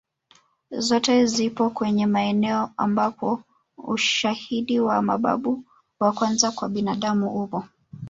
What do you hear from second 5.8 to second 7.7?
wa kwanza kwa binadamu upo